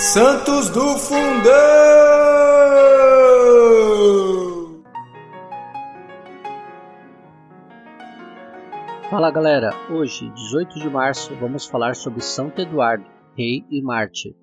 [0.00, 1.52] Santos do Fundão!
[9.10, 13.04] Fala galera, hoje, 18 de março, vamos falar sobre Santo Eduardo,
[13.36, 14.34] rei e mártir.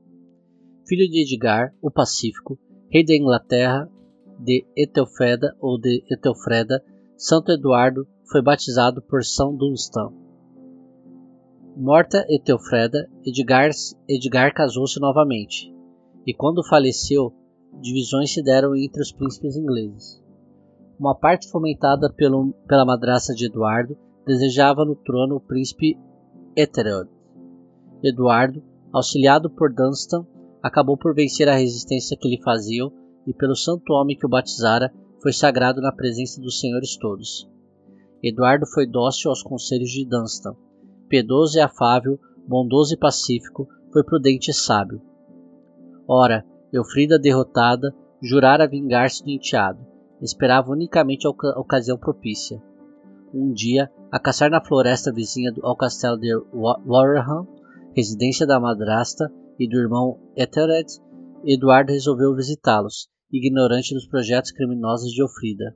[0.87, 2.59] Filho de Edgar, o Pacífico,
[2.91, 3.89] rei da Inglaterra,
[4.37, 6.83] de Etelfreda ou de Etelfreda,
[7.17, 10.26] Santo Eduardo foi batizado por São Dunstan.
[11.79, 13.69] Morta Etelfreda, Edgar,
[14.09, 15.71] Edgar casou-se novamente,
[16.25, 17.31] e quando faleceu,
[17.79, 20.19] divisões se deram entre os príncipes ingleses.
[20.99, 23.95] Uma parte fomentada pelo, pela madraça de Eduardo
[24.25, 25.95] desejava no trono o príncipe
[26.55, 27.11] Ethelred.
[28.03, 30.25] Eduardo, auxiliado por Dunstan,
[30.63, 32.91] acabou por vencer a resistência que lhe faziam
[33.27, 34.91] e pelo santo homem que o batizara,
[35.21, 37.47] foi sagrado na presença dos senhores todos.
[38.23, 40.55] Eduardo foi dócil aos conselhos de Dunstan,
[41.07, 45.01] piedoso e afável, bondoso e pacífico, foi prudente e sábio.
[46.07, 49.85] Ora, Eufrida, derrotada, jurara vingar-se do enteado,
[50.21, 52.61] esperava unicamente a oca ocasião propícia.
[53.33, 57.47] Um dia, a caçar na floresta vizinha ao castelo de Wareham,
[57.95, 60.87] residência da madrasta e do irmão Ethelred,
[61.45, 65.75] Eduardo resolveu visitá-los, ignorante dos projetos criminosos de Eufrida.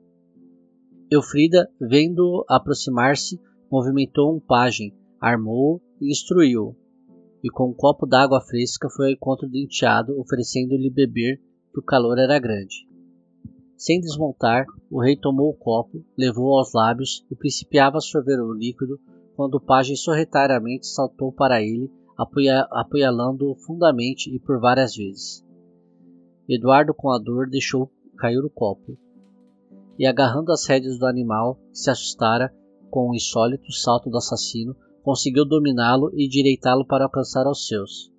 [1.10, 6.74] Eufrida, vendo-o aproximar-se, movimentou um pajem, armou-o e instruiu-o,
[7.44, 11.40] e com um copo d'água fresca foi ao encontro do enteado, oferecendo-lhe beber,
[11.72, 12.88] que o calor era grande.
[13.76, 18.52] Sem desmontar, o rei tomou o copo, levou-o aos lábios e principiava a sorver o
[18.52, 18.98] líquido,
[19.36, 21.88] quando o pajem sorretariamente saltou para ele,
[22.70, 25.44] apoialando-o fundamente e por várias vezes.
[26.48, 28.98] Eduardo, com a dor, deixou cair o copo,
[29.96, 32.52] e agarrando as rédeas do animal, que se assustara
[32.90, 38.12] com o insólito salto do assassino, conseguiu dominá-lo e direitá-lo para alcançar aos seus.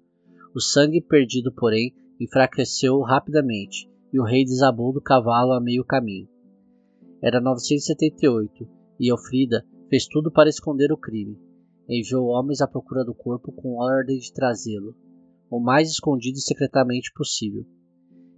[0.56, 6.28] O sangue perdido, porém, enfraqueceu rapidamente, e o rei desabou do cavalo a meio caminho.
[7.22, 8.68] Era 978,
[9.00, 11.40] e Elfrida fez tudo para esconder o crime.
[11.90, 14.96] Enviou homens à procura do corpo com ordem de trazê-lo,
[15.50, 17.66] o mais escondido e secretamente possível.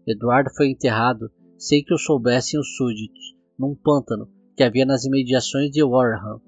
[0.07, 5.72] Eduardo foi enterrado sem que o soubessem os súditos, num pântano que havia nas imediações
[5.72, 6.41] de Warham,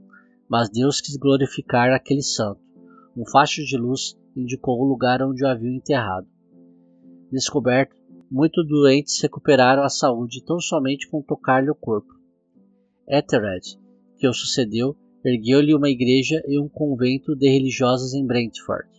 [0.50, 2.62] mas Deus quis glorificar aquele santo.
[3.16, 6.28] Um facho de luz indicou o lugar onde o haviam enterrado.
[7.31, 7.96] Descoberto,
[8.30, 12.13] muitos doentes recuperaram a saúde tão somente com tocar-lhe o corpo.
[13.08, 13.80] Ethelred,
[14.18, 18.90] que o sucedeu, ergueu-lhe uma igreja e um convento de religiosas em Brentford.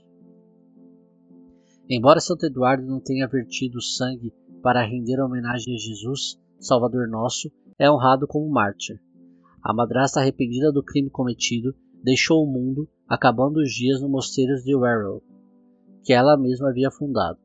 [1.88, 4.32] Embora Santo Eduardo não tenha vertido sangue
[4.62, 9.00] para render homenagem a Jesus, Salvador nosso, é honrado como mártir.
[9.68, 14.74] A madrasta arrependida do crime cometido deixou o mundo, acabando os dias no mosteiro de
[14.74, 15.22] Warrow,
[16.02, 17.38] que ela mesma havia fundado.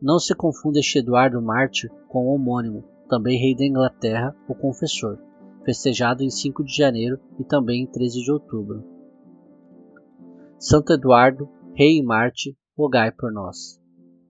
[0.00, 5.18] Não se confunda este Eduardo Mártir com o homônimo, também rei da Inglaterra, o Confessor,
[5.64, 8.84] festejado em 5 de janeiro e também em 13 de outubro.
[10.56, 13.82] Santo Eduardo, rei e Marte, rogai por nós.